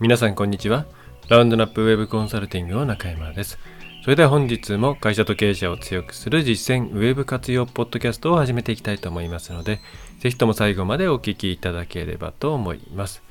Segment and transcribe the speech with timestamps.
[0.00, 0.86] 皆さんこんにちは。
[1.28, 3.58] ラウンドナップウェブコンサルティングの中山です。
[4.02, 9.78] それでは本日も会社と経営者を強くする実践ウェブ活用ポッドキャストを始めていきたいと思いますので、
[10.20, 13.22] ぜひとも最後までお聞きいただければと思います。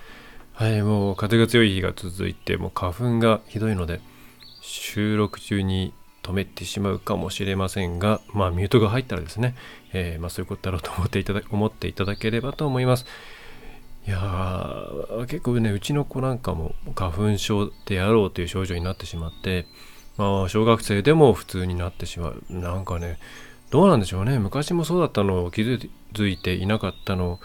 [0.53, 3.99] はい、もう風が強い日が続いて、もう花粉がひどいので、
[4.61, 5.91] 収録中に
[6.21, 9.55] 止めてしまうかもしれませんが、まあミュートが入ったらですね、
[9.91, 13.07] えー、まあそういうことだろうと思っていただ思っていただければと思います。
[14.07, 14.78] いやー、
[15.27, 19.65] 結構ね、うちの子なんかも花粉症であろうという症状になってしまって、
[20.17, 22.43] まあ小学生でも普通になってしまう。
[22.49, 23.19] なんかね、
[23.69, 24.39] どうなんでしょうね。
[24.39, 27.39] 昔もそうだったのを気づいていなかったの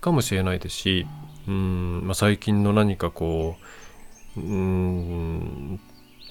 [0.00, 1.06] かもしれないですし、
[1.48, 3.56] うん、まあ、最近の何かこ
[4.36, 5.80] う、うん、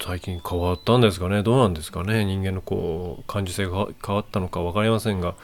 [0.00, 5.34] 最近変わったんですかねどうなんですかね人間のこう感受性が変わったのか分かりませんが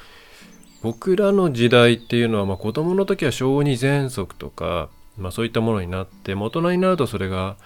[0.83, 7.57] 僕らの時代っていうのは、まあ、子供の時は小児喘息とか、まあ、そういったものになって大人になるとそれが、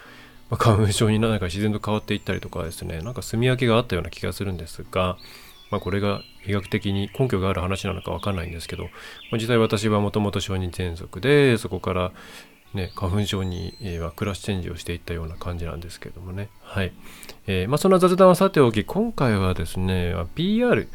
[0.50, 5.16] まあ、花粉症になんか自然と変わっていったりとかですねなんか住み分けがあったような気がするんですが、
[5.70, 8.90] まあ、これが医学的に根拠がある話なのか分かんないんですけど、ま
[9.34, 12.12] あ、実際私はもともと小児喘息でそこから
[12.74, 16.50] ね、花粉症に、え、はクラスチェンジをしていったような感じなんですけどもね。
[16.60, 16.92] はい。
[17.46, 20.88] えー、まあ、そんな雑談はさておき、今回はですね、PR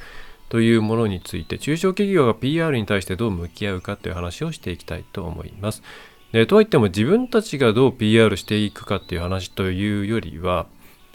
[0.49, 5.81] というものについて、中小企業が PR に対してどう向き合うかという話をしていきたいと思います。
[6.32, 10.68] でとはいっても自分たちがどう PR していくかっていう話というよりは、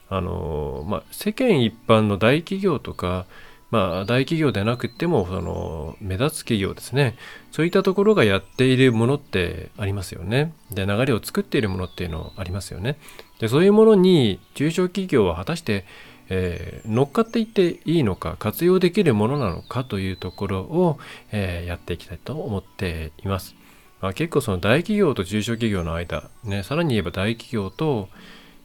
[0.09, 3.27] あのまあ、世間一般の大企業とか、
[3.70, 7.17] まあ、大企業でなくてもその目立つ企業ですね。
[7.50, 10.53] そういったところがやっているものってありますよね。
[10.70, 12.97] で流れを作っているものっていうのありますよね。
[13.41, 15.84] でそういうものに中小企業は果たして、
[16.28, 20.98] えー、乗っかっていっていいのか活用できるものなのかというところを、
[21.33, 23.56] えー、やっていきたいと思っています、
[24.00, 28.08] まあ、結構その大企業と中小企業の間ねさらに言えば大企業と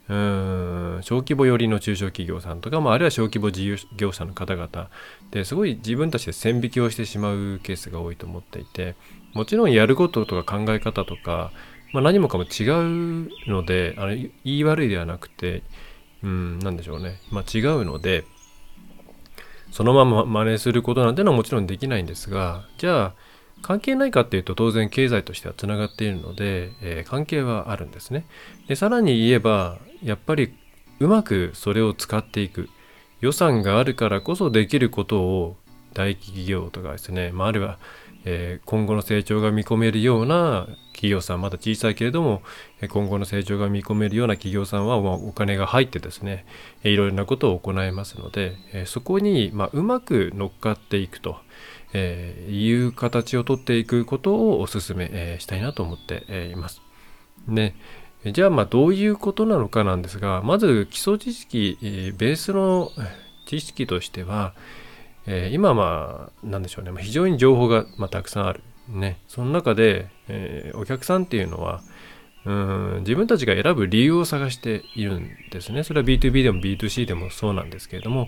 [0.09, 4.89] うーん小規模寄りの中小企業さんとか、まあ、あるいは小規模事業者の方々。
[5.31, 8.95] ですごい自分たちで線引きをしてしまうケースが多いと思っていて
[9.33, 11.51] もちろんやることとか考え方とか、
[11.93, 15.63] まあ、何もかも違うのであの言い悪いではなくて
[16.23, 18.25] うん何でしょうね、まあ、違うので
[19.71, 23.13] そのまま真似することなんてのはもちろんできないんですがじゃあ
[23.61, 28.25] 関係ないかっていうと当然経済としてはつながっているので、えー、関係はあるんですね。
[28.67, 30.53] でさらに言えばやっぱり
[30.99, 32.69] うまくそれを使っていく
[33.21, 35.57] 予算があるからこそできることを
[35.93, 37.77] 大企業とかですね、まあ、あるいは、
[38.25, 42.41] えー、今後の成長が見込めるような企業さんまだ小さいけれども
[42.89, 46.45] 今後の成長が見込めるような企業さんは、ま、お金が入ってですね
[46.83, 51.37] いろいろなことを行いますので、えー、そこに、ま、うまく乗っかっていくと。
[51.93, 56.81] えー、いう形をとっていくことをお勧め、えー、したいなと思って、います。
[57.47, 57.73] で、
[58.25, 62.91] じゃあまあどういうことなのかなんですが、まず基礎知識、えー、ベースの
[63.47, 64.53] 知識としては、
[65.25, 68.61] えー、今まあなんでしょうね、非常に情報が、まあ、たくさんある。
[68.87, 71.81] ね、その中で、えー、お客さんっていうのは
[72.45, 75.83] うん自分たちが選ぶ理由を探しているんですね。
[75.83, 78.27] それは B2B でも B2C でもそうなんですけれども、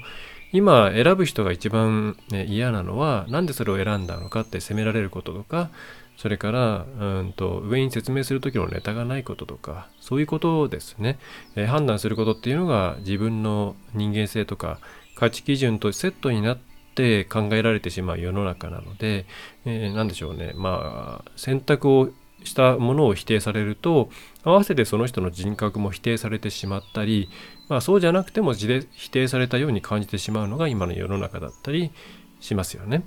[0.53, 5.71] 今選ぶ人が一番、ね、嫌なのは何でそれを選んだのかって責められることとか
[6.15, 11.17] それからうんと上に説明する時のネタがないこととかそういうことですね、
[11.55, 14.79] えー、判断することっていうのが自分の人間性とか
[15.15, 16.57] 価値基準とセットになっ
[16.95, 19.25] て考えられてしまう世の中なので、
[19.65, 20.53] えー、何でしょうね。
[20.55, 22.09] まあ選択を
[22.43, 24.09] したものを否定されると
[24.43, 27.29] 合わせてその人の人格も否定されてしまったり、
[27.69, 31.91] まあ、そうじゃなくても否定されたように感じてしまうのが今の世の中だったり
[32.39, 33.03] しますよね。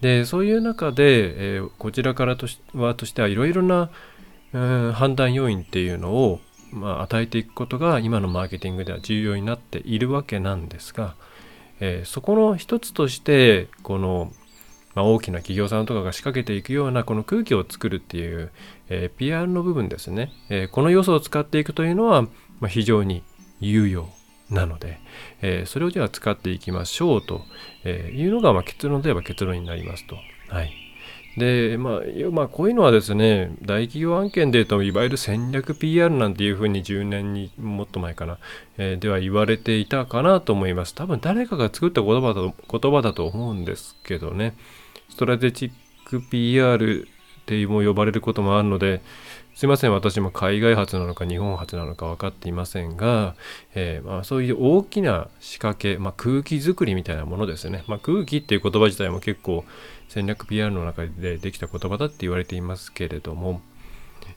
[0.00, 3.90] でそういう中で、えー、こちらからとしはとしてはいろいろな、
[4.52, 11.14] うん、判断要因っていうのを、まあ、与えていくことが今のマーケティングでは重要になっているわけなんですが、
[11.80, 14.32] えー、そこの一つとしてこの
[14.96, 18.50] まあ、大きな企業さんとかが仕掛けていくようなこの空気を作るっていう、
[18.88, 22.28] えー、PR の部分ですね、えー、この要素を使っていくというのは、ま
[22.62, 23.22] あ、非常に
[23.60, 24.08] 有用
[24.50, 24.98] なので、
[25.42, 27.42] えー、それをじゃあ使っていきましょうと
[27.86, 30.16] いうのが、まあ、結論といえば結論になりますと。
[30.48, 30.72] はい。
[31.36, 38.38] で、まあ、まあ、こういうのはですね、大企業案件で言うと、いわゆる戦略 PR なんていうふうに10年にもっと前かな、
[38.78, 40.94] えー、では言われていたかなと思います。
[40.94, 44.56] 多分誰かが作った言葉だと言葉だと思うんですけどね。
[45.08, 45.72] ストラテジッ
[46.04, 47.08] ク PR
[47.42, 49.00] っても呼ばれることもあるので、
[49.56, 53.34] すいません、私も海外発なのか日本発なのか分かっていませんが、
[53.74, 57.82] えー、まあ、そういう大きな仕掛け、まあ、空気作りみたいなものですね。
[57.86, 59.64] まあ、空気っていう言葉自体も結構
[60.08, 63.62] 戦略 PR の中でできた言葉だって言われていますけれども、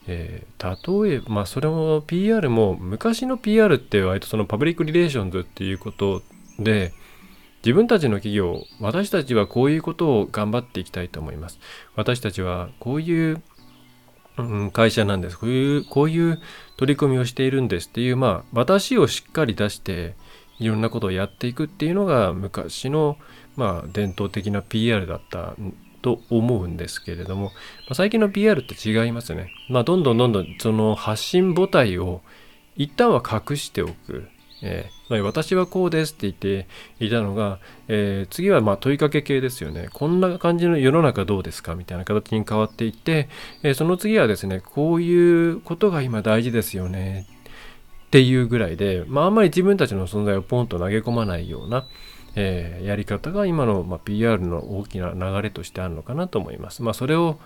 [0.08, 6.22] えー、例えば、それも PR も昔の PR って割とその Public Relations っていうこと
[6.58, 6.94] で
[7.66, 11.60] 自分たちの企業私たちはこういうことを頑張っていきたいと思います
[11.96, 13.42] 私たちはこういう、
[14.72, 16.40] 会社なんですこういうこういう
[16.78, 20.16] 取り組みをしているんですっていうまあ私をしっかり出して
[20.60, 23.18] いろんなことをやっていくっていうのが昔の
[23.58, 25.56] まあ伝統的な PR だった
[26.02, 27.52] と思うんですけれども、ま
[27.92, 29.52] あ、最近の PR って違いますね。
[29.70, 32.22] まあ、どんどんどんどんその発信母体を
[32.76, 34.28] 一旦は隠しておく。
[34.62, 36.68] えー、私はこうですって言って
[37.00, 39.90] いたのが、えー、次はま問いかけ系ですよね。
[39.94, 43.30] こんな感じの世の中どうですかみたいな形に変わっていって、
[43.64, 47.26] えー、その次はですね、こういうことが今大事ですよね
[48.08, 51.86] っていうぐらいで、まあ、あんまり自分たちの存在をポンと投げ込まないような、
[52.36, 56.84] え、やり方が今の、ま、PR の大きな流れとしてあるのかなと思います。
[56.84, 57.40] まあ、それを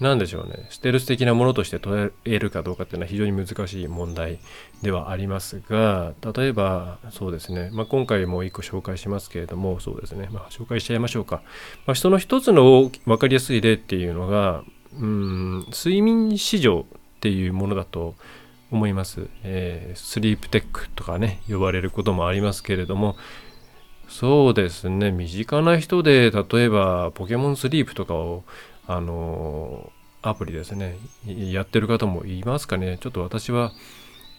[0.00, 0.66] 何でしょうね。
[0.70, 4.38] ステルス的なものとして捉えるかどうかっていうのは非常に難しい問題
[4.82, 11.42] ではありますが例えばそうですね、まあ、今回も一個紹介しますけれどもそうですね、まあ、紹介しちゃいましょうか、
[11.86, 14.64] まあ、その一つの分かりやすい例っていうのが
[14.98, 18.14] うん睡眠市場っていうものだと
[18.70, 23.16] 思います、えー、スリープテックとかね呼ばれることもありますけれども。
[24.06, 25.10] そうですね。
[25.10, 28.44] 身近な人で例えばポケモンスリープとかを
[28.86, 29.92] あの
[30.22, 30.96] アプリですね。
[31.26, 32.98] やってる方もいますかね。
[33.00, 33.72] ちょっと私は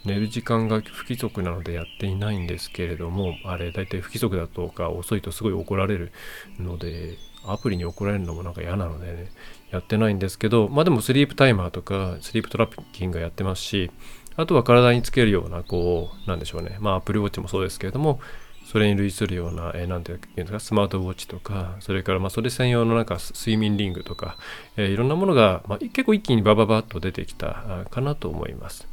[0.06, 6.12] 寝る時間が不規則なのでやっていないんですけれどもあれ大体不規則だとか遅いとすごい怒られる
[6.60, 9.32] のでアプリに怒られるのもなんか嫌なのでね
[9.72, 13.92] やってないんですけどまあでもスリープタイマーとかスリープトラッキングやってますし
[14.36, 16.78] あとは体につけるようなこうなんでしょうね。
[16.80, 18.20] まあアプリウォッチもそうですけれども
[18.66, 24.38] それに類するような、えー、ていうんですか、スマートウォッチとか、それから、まあ、それ専用のなんか睡眠リングとか、
[24.76, 28.88] えー、いろんなものが、まあ、結構一気にバババッと出てきたかなと思います。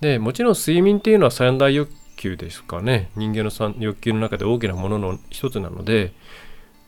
[0.00, 3.10] で、もちろん睡眠っていうのは三大欲求ですかね。
[3.16, 6.12] 人間の欲求の中で大きなものの一つなので、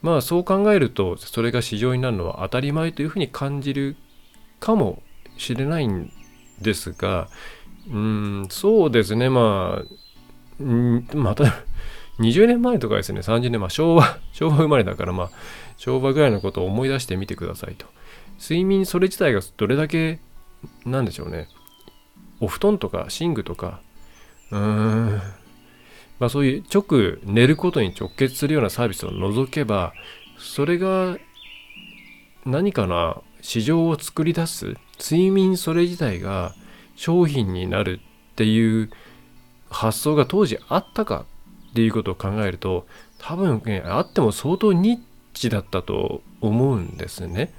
[0.03, 3.97] まあそう考えると、それが市場になるのは当たり前というふうに感じる
[4.59, 5.03] かも
[5.37, 6.13] しれないん
[6.61, 7.29] ですが、
[7.91, 9.83] うん、そうですね、ま
[10.61, 11.45] あ、んまた、
[12.21, 15.31] 20年前とかですね、30年、まあ昭和、 昭和生まれだからまあ
[15.77, 17.87] 昭和ぐらいのことを思い出してみてくださいと。
[18.39, 20.21] 睡眠それ自体がどれだけ、
[20.85, 21.49] なんでしょうね。
[22.41, 23.81] お布団とか寝具とか、
[24.51, 25.23] うーん、
[26.19, 29.93] まあそういう直寝ることに直結するようなサービスを除けば、
[30.39, 31.19] それが
[32.45, 36.55] 何かな市場を作り出す睡眠それ自体が
[36.97, 38.01] 商品になる
[38.33, 38.91] っていう
[39.71, 41.27] 発想が当時あったか
[41.71, 42.87] っていうことを考えると
[43.19, 45.01] 多分ねあっても相当ニッ
[45.35, 47.53] チだったと思うんですね。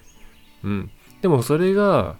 [0.63, 0.91] うん、
[1.21, 2.17] でもそれが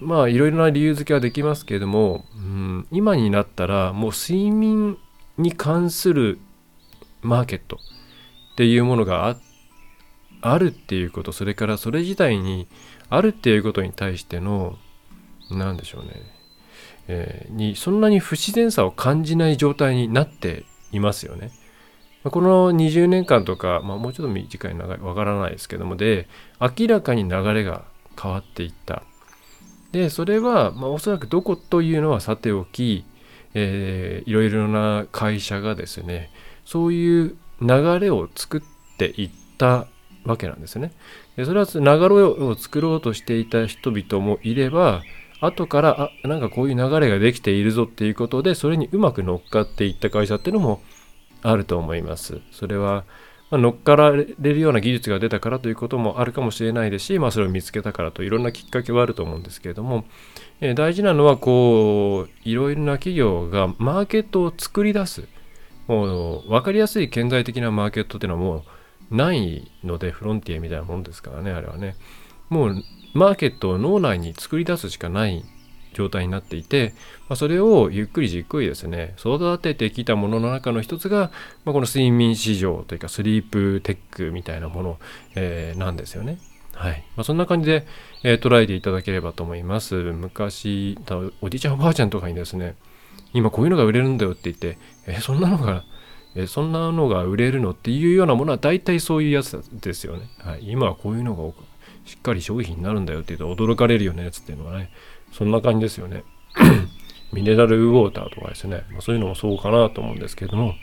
[0.00, 4.96] まあいろいろな理由付けはできますけれども、うん、今になったらもう睡眠
[5.36, 6.38] に関する
[7.22, 7.78] マーケット
[8.54, 9.36] っていうものが
[10.40, 12.68] あるっていうことそれからそれ自体に
[13.08, 14.76] あるっていうことに対しての
[15.50, 16.10] 何でしょうね、
[17.08, 21.50] えー、にそんなに不自然さを感じない状態になっていますよね。
[22.24, 26.28] この20年間とか、まあ、もうちょっと短い長いわからないですけどもで
[26.60, 27.84] 明らかに流れが
[28.20, 29.02] 変わっていった。
[29.92, 33.04] でそれは、まあ、おそらくどこというのはさておき、
[33.54, 36.30] えー、いろいろな会社がですね
[36.66, 39.86] そういう流れを作っていった
[40.24, 40.92] わけなんですね。
[41.36, 45.02] でそれは流れを作ろうとしていた人々もいれば
[45.40, 50.82] 後からあなんかこういう流れができているぞっていうことでそれにうまく乗っかっていった会社っていうのも
[51.42, 52.40] あると思います。
[52.52, 53.04] それは、
[53.50, 60.04] まあ、乗っかられるような技術が出たからということもあるかもしれないですし、まあ、それを見つけたからといろんなきっかけはあると思うんですけれども、
[60.60, 65.26] えー、大事なのはこういろいろな企業がマーケットを作り出す
[65.86, 68.64] もう分かりやすい顕在的なマーケットっていうのはも
[69.10, 71.96] うないのでフロンティアみたいなもんですからねあれはね
[72.50, 75.44] もうマーケットを脳内に作り出すしかない
[75.98, 76.94] 状態になっていて、
[77.28, 81.32] まあ、それをゆっくりじっくりですね育ててきたものの中の一つが、
[81.64, 84.98] まあ、この睡眠市場というかスリープテックみたいなもの、
[85.34, 86.38] えー、なんですよね。
[86.74, 87.86] はいまあ、そんな感じで、
[88.22, 89.96] えー、捉えていただければと思います。
[89.96, 90.96] 昔
[91.42, 92.76] おじいちゃんおばあちゃんとかにですね
[93.34, 94.78] 今こういうのが売れるんだよって言って
[95.08, 95.82] えー、そんなのが
[96.36, 100.28] えそんなのが売れるのっていうようなものは大体そういうやつですよね。
[100.38, 101.52] はい、今はこういうのが
[102.04, 104.90] しっかり商品になるんだよって言うと驚かれるようなやつっていうのはね、
[105.32, 106.24] そんな感じですよね。
[107.32, 110.74] ミネラルウォーターとかですね、まあ、そういうのもそうかなと思うんですけれども。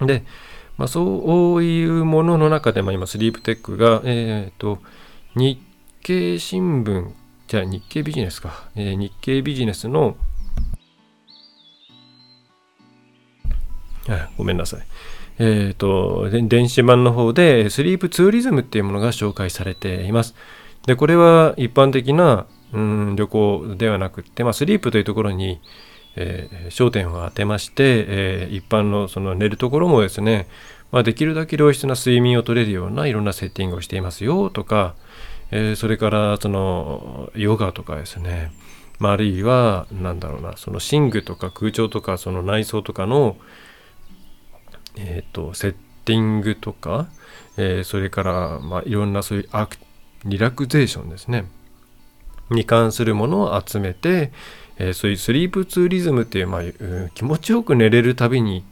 [0.00, 0.24] で、
[0.78, 4.78] まあ、そういうものの中で、まあ、今、スリープテックが、えっ、ー、と、
[5.34, 5.60] 日
[6.02, 7.10] 経新聞
[7.50, 10.16] じゃあ日経ビジネスか、えー、日経ビジネスの
[14.38, 14.80] ごめんなさい。
[15.40, 20.36] えっ、ー、と、電子版の方で、スリープツーリズムっていうものが紹介されています。
[20.86, 25.60] で、これは一般的な、うん、旅行ではなくて、まあ、スリープというところに、
[26.16, 30.46] えー、焦点を当てまして、えー、一般のその寝るところもですね、
[30.92, 34.94] まあ、できるだけ良質な睡眠をとれるようないろんなセッティングをしていますよとか、
[35.50, 38.52] えー、それからそのヨガとかですね、
[38.98, 43.36] まあ、あるいはなんだろうなその寝具とか空調とかその内装とかの、
[44.96, 45.74] えーと、セッ
[46.04, 47.08] ティングとか、
[47.56, 49.76] えー、それから、まあ、いろんなそういうアク
[50.24, 51.46] リラクゼーションですね。
[52.50, 54.32] に関するものを集めて、
[54.78, 56.62] えー、そういうスリープツーリズムっていう、まあ、
[57.14, 58.64] 気持ちよく寝れる旅に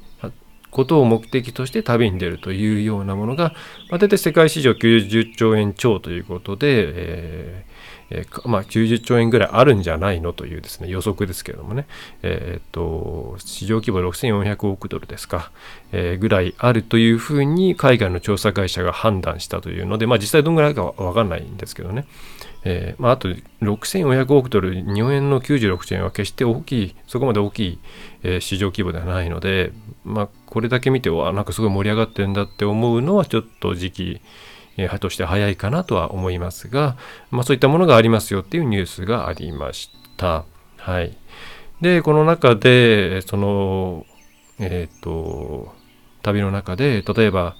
[0.70, 3.54] ことを目的として旅に出るというようなものが、
[3.90, 7.64] まあ、大体世界市場90兆円超ということで、え
[8.10, 11.86] えー、まあ、90兆円ぐらいあるんじゃないのというですね予測ですけれどもね、
[12.22, 15.50] えー、と市場規模6400億ドルですか、
[15.92, 22.06] えー、ぐらいあるというふうに海外の調査会社が判断したというので、まあ、実際どんぐらいかは分かんないんですけどね、
[22.64, 23.28] えまあ、あと
[23.62, 27.78] 6400億ドル日本円の96兆円は決して大きいそこまで大きい、
[28.22, 29.72] え、市場規模ではないので、
[30.04, 34.20] まあ、これだけ見てはなんかすごい盛り上がってるんだって思うのはちょっと時期
[34.82, 36.96] 派として早いかなとは思いますが、
[37.30, 40.44] まあ、そういったものがありますよっていうニュースがありました。
[40.76, 41.16] はい。
[41.80, 44.06] で、この中で、その、
[44.58, 45.72] えっ、ー、と、
[46.22, 47.56] 旅の中で、例えば、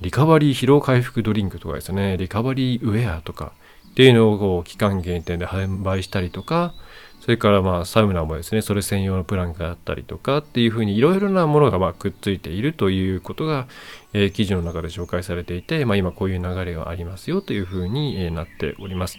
[0.00, 3.52] リカバリー疲労回復ドリンクとかですね、リカバリーウェアとか
[3.90, 6.74] っていうのを期間限定で販売したりとか、
[7.28, 13.68] それからまあサウナもですね、それ専用のプランがあったりとかっていうふうにいろいろなものがまくっついているということが、
[14.14, 19.18] え、記事の中で紹介されていて、まあ、今こういう流れがありますよというふうに、なっております。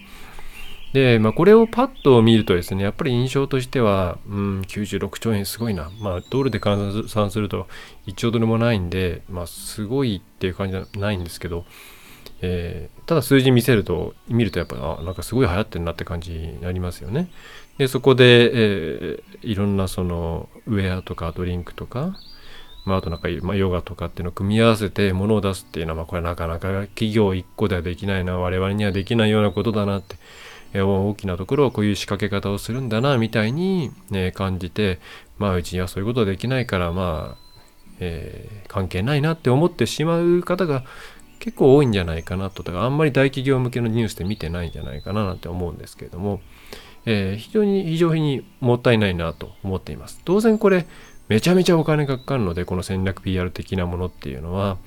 [0.92, 5.92] で、まあ、これをパッと見るとですね、やっぱり印象としては、うん、96兆円すごいな。
[6.00, 7.68] まあ、ドルで換算すると
[8.08, 11.64] 1兆ドルもないんで、まあ、すごいっていう感じじゃないんですけど、
[12.42, 17.30] えー、ただ数字見せると、見るとやっぱ、あ、なんかすごい流行ってるなって感じになりますよね。
[17.80, 22.14] でそこで、えー、いろんなそのウェアとかドリンクとか、
[22.84, 30.16] まあ、あとなんか、まあ、ヨガとかっていうのを組み合わせて物を出すっていうのは、まあ、これなかなか企業1個ではできないな我々にはできないようなことだなって、
[30.78, 34.98] 大きなところはこういう仕掛け方をするんだなみたいに、ね、感じて
[35.38, 37.42] まあうちにはそういうことできないからまあ、
[37.98, 40.84] えー、関係ないなって思ってしまう方が
[41.38, 42.62] 結構多いんじゃないかなと。
[42.62, 46.42] だからあんまり大企業向けのニュースで見てないんじゃないかななんて思うんですけれども、
[47.06, 50.20] えー、非常に非常にもったいないなと思っています。
[50.24, 50.86] 当然これ
[51.28, 54.78] めちゃめちゃお金がかかるのでこの戦略 PR 的なものっていうのは、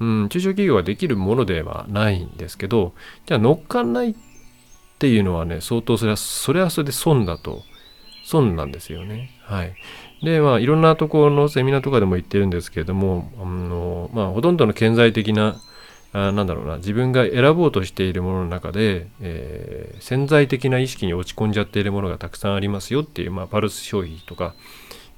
[0.00, 2.92] うん、中小企業ができるものではないんですけど
[3.26, 4.14] じゃあ乗っかんないっ
[4.98, 7.62] ていうのはね相当それはそれはそれで損だと
[8.24, 9.30] 損なんですよね。
[9.44, 9.74] はい。
[10.22, 15.56] でまあいろんなところのセミナーとかでも言ってるんですけれどもあのまあほとんどの顕在的な
[16.12, 24.54] あなんだろうな自分が選ぼうとしているものの中で、えー、潜在的な意識に落ち込んじゃっているものがたくさんありますよっていう、まあ、パルス消費とか、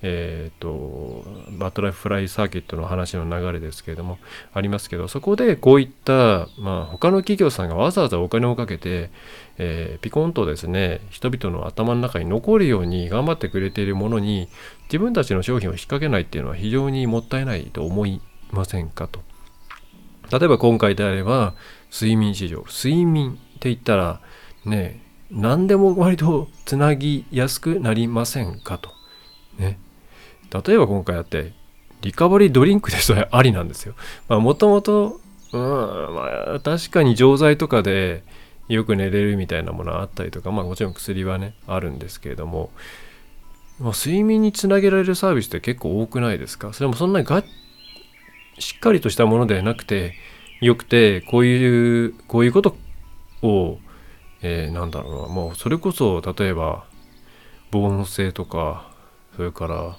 [0.03, 4.19] えーと、バトラフライサーキットの話の流れですけれども
[4.53, 9.11] ありますけどそこでこういった、まあ、他の企業さんがわざわざお金をかけて、
[9.59, 14.49] えー、ピコンとですね人々の頭の中に残るように頑張ってくれているものに
[14.85, 18.21] 自分たちの商品を引っ掛けないっていうのは非常にもったいないと思い
[18.51, 19.30] ませんかと。
[20.31, 21.55] 例えば今回であれば
[21.93, 24.21] 睡眠市場睡眠って言ったら
[24.65, 28.91] ね何でも割とつなぎやすくなりませんかと。
[29.59, 29.79] ね。
[30.51, 31.53] 例えば今回やって
[32.01, 33.95] リカバリードリンクでそれありなんですよ。
[34.29, 35.21] まあもともと、
[35.53, 38.25] うん、まあ確かに錠剤とかで
[38.69, 42.71] よく寝れるみたいなものはあったりとか、まあもちろん薬はね、あるんですけれども、
[43.79, 46.73] ま、睡眠につなげられるサービスって結構多くないですか？
[46.73, 47.45] それもそんなにが
[48.61, 50.15] しっかりとしたものではなくて
[50.61, 52.77] よくてこういうこういうこと
[53.43, 53.79] を、
[54.43, 55.29] えー、なんだろうな。
[55.29, 56.85] もうそれこそ例えば
[57.71, 58.91] 防音性とか
[59.37, 59.97] それから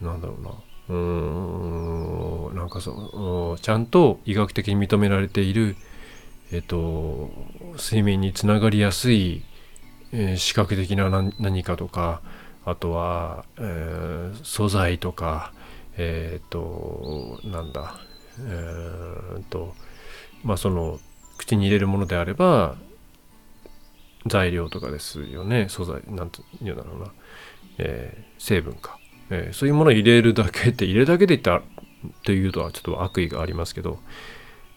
[0.00, 0.50] なんだろうな。
[0.88, 5.76] うーんなんかそのちゃんと医学的に認められている
[6.52, 7.30] えっ、と
[7.76, 9.44] 睡眠につながりやすい、
[10.12, 12.22] えー、視覚的な何かとか
[12.64, 15.52] あとは、えー、素材とか
[15.96, 18.00] えっ、ー、となんだ
[18.38, 19.74] えー、と
[20.42, 20.98] まあその
[21.36, 22.76] 口に入れるものであれば
[24.26, 25.66] 材料とかですよね。
[25.68, 27.12] 素材なんて言うんだろうな、
[27.78, 28.98] えー、成分か、
[29.30, 31.62] えー、そういうものを入れるだけって入れるだけで言ったらっ
[32.24, 33.98] ていうとはちょっと悪意がありますけど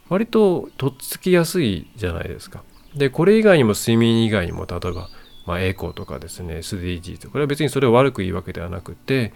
[0.10, 2.64] 割ととっつきやすいじゃないですか。
[2.96, 5.10] でこれ以外にも睡眠以外にも例えば
[5.46, 9.34] まあ、エコとかですね SDGs これは別にそれを悪く言うわけではなくて、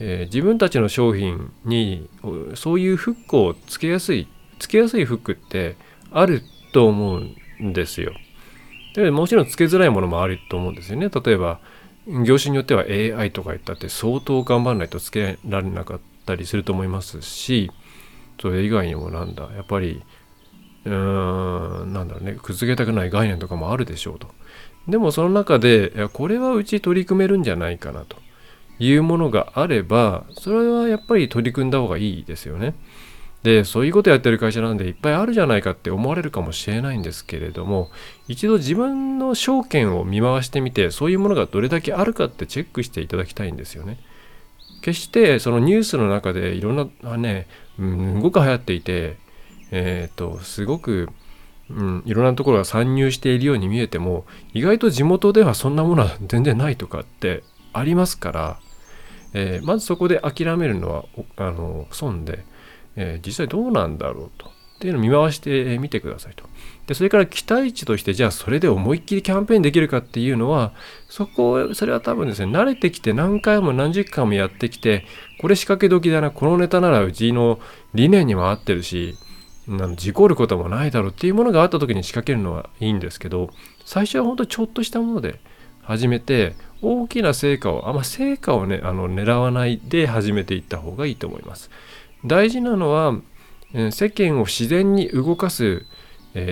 [0.00, 2.08] えー、自分たちの商品に
[2.54, 4.26] そういうフックをつけやすい
[4.58, 5.76] つけやすいフックって
[6.10, 6.42] ある
[6.72, 8.12] と思うんですよ。
[8.94, 11.08] でもちろんつけづらいものもあると思うんですよね。
[11.08, 11.60] 例えば
[12.26, 17.70] 業種によっては AI とか言ったって相当頑張らないとつけられなかったりすると思いますし
[18.40, 20.02] それ以外にもなんだやっぱり
[20.86, 24.28] うーんなんだろうねくずげたくない概念とかもあるでしょうと。
[24.88, 28.16] でもその中でいやこれはうち取り組めるんじゃないかなと
[28.80, 32.74] いうものがあればそれはやっぱり取り組んだ方がいいですよね。
[33.42, 37.90] でそういうことやってる会社なんでいっぱいあるじゃないかって思われるかもしれないんですけれども
[38.28, 43.98] 一度自分の証券を見回してみてそういうものがどれだけあるかってチェックしていただきたいんですよね。
[44.82, 47.46] 決してそのニュースの中でいろんなね、
[47.78, 49.16] うん、すごく流行っていて
[49.70, 51.08] えっ、ー、とすごく、
[51.70, 58.60] うん、いろんなところが参入しているように見えても意外と地元ではそんなものは全然ないとかってありますから、
[59.32, 61.04] えー、まずそこで諦めるのは
[61.36, 62.44] あの損で。
[62.96, 64.46] えー、実際どうなんだろうと。
[64.46, 66.44] っていうのを見回してみてくださいと。
[66.86, 70.72] で、それから期待値として、じゃあそれで思いっきりキャンペーンできるかっていうのは、
[71.06, 75.04] そこ、それは多分ですね、慣れてきて何回も何十回もやってきて、
[75.38, 77.60] これ仕掛け時だな、このネタならうちの
[77.92, 79.16] 理念にも合ってるし、
[79.96, 83.50] 事故ることもないだろうっていうものがあった時に仕掛けるのはいいんですけど、
[83.84, 85.40] 最初は本当ちょっとしたもので
[85.90, 91.68] 始めて、大きな成果を、あんま成果をね、あの狙わないで始めていった方がいいと思います。
[92.24, 93.20] 大事なのは
[93.90, 95.84] 世間を自然に動かす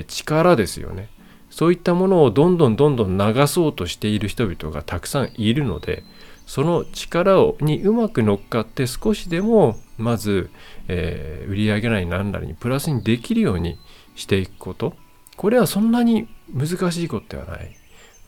[0.08, 1.08] 力ですよね。
[1.50, 6.04] そういったものをどんどんどんどん流そうとしている人々がたくさんいるので
[6.46, 10.50] その力をにうまく乗っかって少しでもまず、
[10.88, 13.78] えー、売り上げなり何なりにプラスにできるように
[14.14, 14.94] していくこと
[15.36, 17.74] これはそんなに難しいことではない。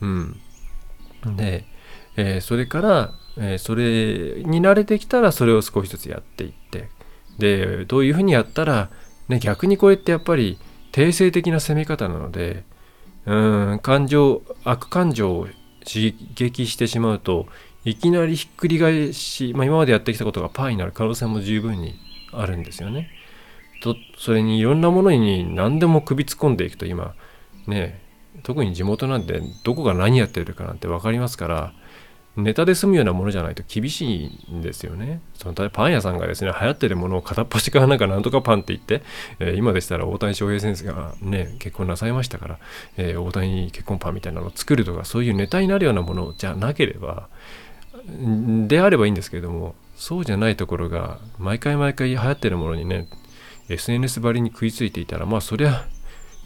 [0.00, 0.40] うん、
[1.26, 1.64] で、
[2.16, 6.88] えー、それから、えー、それに慣れてきたらそれを少しずつやっていって
[7.38, 8.90] でどういうふうにやったら、
[9.28, 10.58] ね、逆にこれってやっぱり
[10.92, 12.64] 定性的な攻め方なので
[13.26, 15.48] うん感情悪感情を
[15.86, 17.46] 刺激してしまうと
[17.84, 21.94] いきなりひっくり返し、まあ、今までやってきたことがパーになる可能性も十分に
[22.32, 23.10] あるんですよね。
[23.82, 27.14] とそれにいろんなものに何でも首突っ込んでいくと今
[27.66, 28.02] ね
[28.42, 31.72] 特に地元なんでどこが何やってるかなんて分かりますから
[32.36, 35.20] ネタで済むようなものじゃないと厳しいんですよね。
[35.34, 39.02] そのパン屋さんがですね、流行ってるものを片っ端からなんかなんとかパンって言って、
[39.40, 42.58] えー、今でしたら大谷翔平先生がね、結婚なさいましたから、
[42.96, 47.28] えー、大谷結婚パンみたいなのを作るとか、そういうネタになるようなものじゃなければ、
[48.68, 53.08] であればいいんですけれども、そうじゃないところが、毎回毎回流行ってるものにね、
[53.68, 55.86] SNS ばりに食いついていたら、まあそりゃ、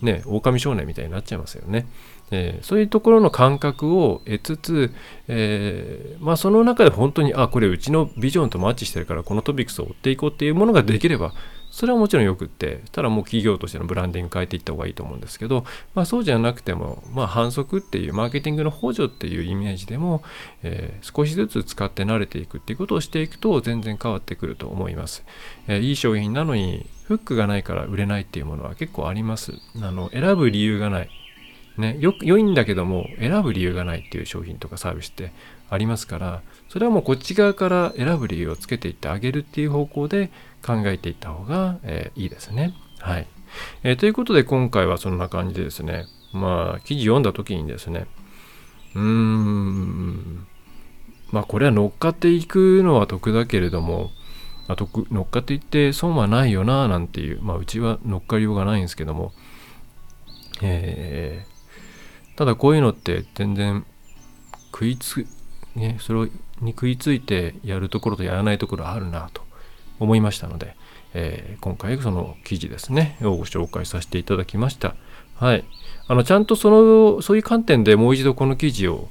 [0.02, 1.86] ね、狼少年みたいになっちゃいますよね。
[2.30, 4.94] えー、そういうところの感覚を得つつ、
[5.28, 11.34] えー、まあ、その中で本当にあこれうちのビジョンとマッチしてるからこのトピックスを追っていこうっていうものができれば
[11.70, 20.22] それはもちろんよくってたらもう企業としてのブランディング変えていった方がいいと思うんですけど、まあ、そうじゃなくても、まあ、反則っていうマーケティングの補助っていうイメージでも、
[20.62, 25.24] えー、少しずつ使って慣れていくっていうことをしていくと全然変わってくると思います、
[25.66, 29.52] えいい商品なのにフックがないから売れないっていうものは結構あります。
[29.80, 31.10] あの選ぶ理由がない。
[31.76, 35.32] ね、よく良いんだけども選ぶ理由がないっていう商品とかサービスって
[35.68, 40.30] ありますからそれはもうこっち側から選ぶ理由をつけていってあげるっていう方向で
[40.64, 42.74] 考えていった方が、えー、いいですね。
[43.00, 43.26] はい、
[43.82, 48.06] えー、ということで今回はそんな感じでですねまあ記事読んだ時にですね
[48.94, 50.46] うーん
[51.32, 54.12] まあこれは乗っかっていくのは得だけれども
[54.68, 59.32] あ得乗っかっていって損はないよななんていうまあうちは乗っかりようがないんですけども。
[60.62, 61.54] えー
[62.36, 63.84] ただこういうのって全然
[64.72, 65.26] 食いつ
[65.76, 69.42] ねそれに食いついてやるところとやらないところあるなと
[70.00, 70.76] 思いましたので、
[71.14, 74.96] えー、今回その記事ですねをご紹介させていただきました。
[75.36, 75.64] はい。
[76.06, 79.08] あのちゃんとそのそういう観点でもう一度この記事を、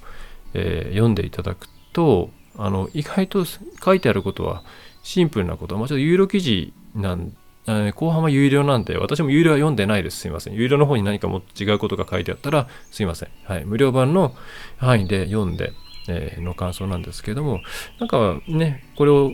[0.53, 4.63] えー、読んでいただくとあの意外と書いてあることは
[5.03, 7.33] シンプルなこと、まあ、ちょっと有料記事なん
[7.65, 10.19] 後半は有料なんで、私も有料は読んでないです。
[10.19, 10.53] すいません。
[10.53, 13.29] 有料の方に何かも違うことが書いてあったら、すいません。
[13.45, 13.65] はい。
[13.65, 14.35] 無料版の
[14.77, 15.71] 範囲で読んで、
[16.09, 17.61] えー、の感想なんですけども、
[17.99, 19.31] なんかね、これを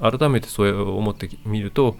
[0.00, 1.96] 改めてそう思ってみると、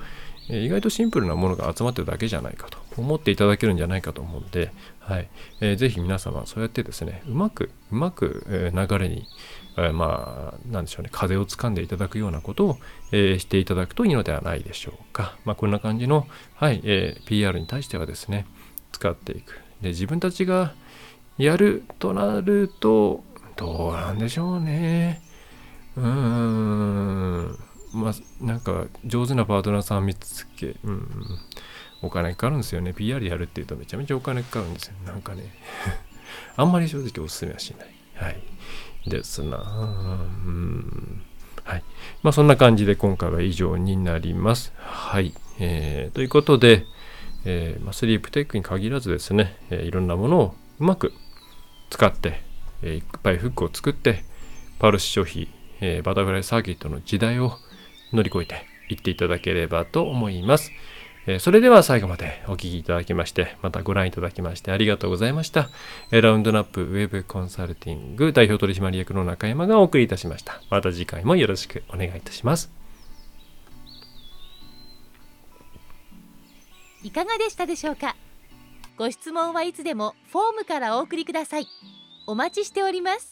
[0.48, 4.70] 意外とシンプルなものが集まってるだけじゃないかと思っていただけるんじゃないかと思うんで、
[5.04, 5.28] はい。
[5.60, 9.26] えー、ぜひ皆様そうやってですねうまくうまく、え流れに、
[9.76, 12.78] えー、まあなんでしょうね風をつかんでいただくようなことを、
[13.10, 18.46] えー、していただくといいのではないでしょうか、まあ、こんな感じの、はいえー、PR に対してはですね
[18.92, 19.58] 使っていく。
[19.80, 20.74] で自分たちが
[21.36, 23.24] やるとなると
[23.56, 25.20] どうなんでしょうね。
[25.96, 27.58] うーん。
[27.92, 31.08] まあなんか上手なパートナーさん見つけうん。
[32.02, 32.92] お金かかるんですよね。
[32.92, 34.94] PR やるっていうとめちゃめちゃお金かかるんですよ。
[35.06, 35.44] なんかね。
[36.56, 37.88] あんまり正直おすすめはしない。
[38.14, 38.42] はい。
[39.06, 41.22] ですなうん。
[41.64, 41.84] はい。
[42.22, 44.72] まあそんな感じで今回は以上になります。
[44.76, 45.32] はい。
[45.60, 46.86] えー、ということで、
[47.44, 51.12] えーまあ、スリープテックに限らずですね、えーいろんなものをうまく
[51.90, 52.42] 使って、
[52.82, 54.24] えーいっぱいフックを作って
[54.78, 55.48] パルス消費、
[55.80, 57.58] えーバタフライサーキットの時代を
[58.12, 60.70] 乗り越えていっていただければと思います。
[61.26, 65.70] えーそれでは最後までお聞きいただきまして、またご覧いただきましてありがとうございました。
[66.10, 70.60] えーラウンドナップウェブコンサルティング代表取締役の中山がお送りいたしました。
[70.70, 72.70] また次回もよろしくお願いいたします。
[77.02, 78.16] いかがでしたでしょうか？
[78.98, 81.66] ご質問はいつでもフォームからお送りください
[82.26, 83.31] お待ちしております